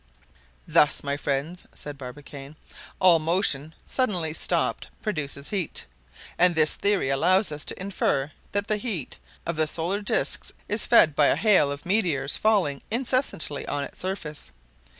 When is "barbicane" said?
1.95-2.55